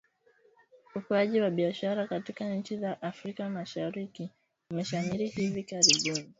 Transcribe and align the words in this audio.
Ukuaji 0.95 1.41
wa 1.41 1.49
Biashara 1.49 2.07
katika 2.07 2.49
nchi 2.55 2.77
za 2.77 3.01
Afrika 3.01 3.49
mashariki 3.49 4.31
umeshamiri 4.71 5.27
hivi 5.27 5.63
karibuni. 5.63 6.29